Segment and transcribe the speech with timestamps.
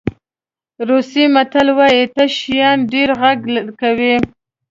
[0.89, 3.39] روسي متل وایي تش شیان ډېر غږ
[3.81, 4.15] کوي.